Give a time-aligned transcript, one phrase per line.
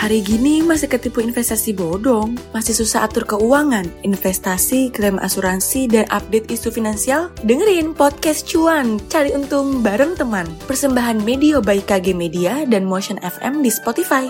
[0.00, 6.48] Hari gini masih ketipu investasi bodong, masih susah atur keuangan, investasi, klaim asuransi, dan update
[6.48, 7.28] isu finansial?
[7.44, 10.48] Dengerin podcast cuan, cari untung bareng teman.
[10.64, 14.24] Persembahan media by KG Media dan Motion FM di Spotify.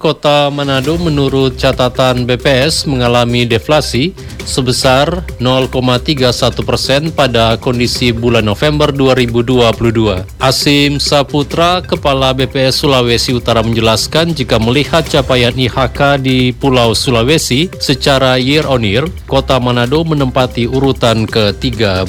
[0.00, 4.16] Kota Manado menurut catatan BPS mengalami deflasi
[4.48, 10.24] sebesar 0,31 persen pada kondisi bulan November 2022.
[10.40, 18.40] Asim Saputra, Kepala BPS Sulawesi Utara menjelaskan jika melihat capaian IHK di Pulau Sulawesi secara
[18.40, 22.08] year on year, Kota Manado menempati urutan ke-13.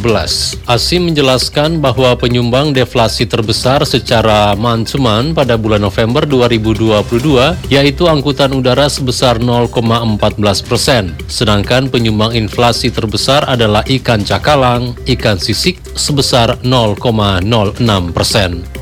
[0.63, 8.85] Asim menjelaskan bahwa penyumbang deflasi terbesar secara mansuman pada bulan November 2022 yaitu angkutan udara
[8.85, 10.37] sebesar 0,14
[10.69, 11.17] persen.
[11.25, 18.80] Sedangkan penyumbang inflasi terbesar adalah ikan cakalang, ikan sisik sebesar 0,06 persen.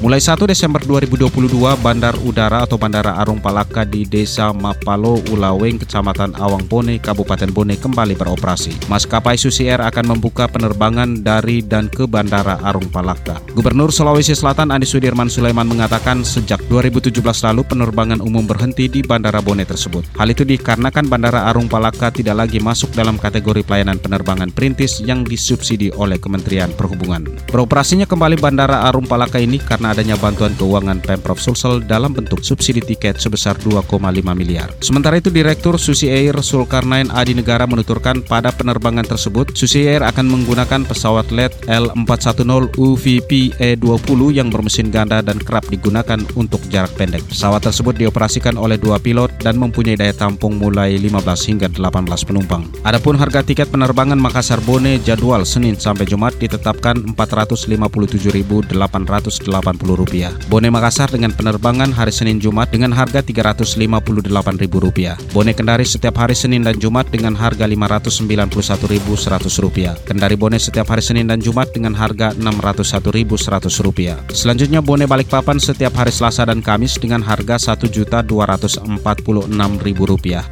[0.00, 6.40] Mulai 1 Desember 2022, Bandar Udara atau Bandara Arung Palaka di Desa Mapalo, Ulaweng, Kecamatan
[6.40, 8.88] Awang Bone, Kabupaten Bone kembali beroperasi.
[8.88, 13.44] Maskapai Susi Air akan membuka penerbangan dari dan ke Bandara Arung Palaka.
[13.52, 19.44] Gubernur Sulawesi Selatan Andi Sudirman Sulaiman mengatakan sejak 2017 lalu penerbangan umum berhenti di Bandara
[19.44, 20.08] Bone tersebut.
[20.16, 25.28] Hal itu dikarenakan Bandara Arung Palaka tidak lagi masuk dalam kategori pelayanan penerbangan perintis yang
[25.28, 27.28] disubsidi oleh Kementerian Perhubungan.
[27.52, 32.78] Beroperasinya kembali Bandara Arung Palaka ini karena adanya bantuan keuangan Pemprov Sulsel dalam bentuk subsidi
[32.78, 33.98] tiket sebesar 2,5
[34.38, 34.70] miliar.
[34.78, 40.30] Sementara itu Direktur Susi Air Sulkarnain Adi Negara menuturkan pada penerbangan tersebut Susi Air akan
[40.30, 47.26] menggunakan pesawat LED L410 UVP E20 yang bermesin ganda dan kerap digunakan untuk jarak pendek.
[47.26, 52.62] Pesawat tersebut dioperasikan oleh dua pilot dan mempunyai daya tampung mulai 15 hingga 18 penumpang.
[52.86, 60.52] Adapun harga tiket penerbangan Makassar Bone jadwal Senin sampai Jumat ditetapkan Rp457.880 Rp50.
[60.52, 65.32] Bone Makassar dengan penerbangan hari Senin Jumat dengan harga Rp358.000.
[65.32, 70.04] Bone Kendari setiap hari Senin dan Jumat dengan harga Rp591.100.
[70.04, 74.36] Kendari Bone setiap hari Senin dan Jumat dengan harga Rp601.100.
[74.36, 78.84] Selanjutnya Bone Balikpapan setiap hari Selasa dan Kamis dengan harga Rp1.246.000.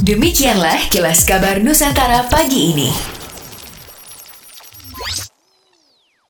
[0.00, 2.88] Demikianlah kilas kabar Nusantara pagi ini.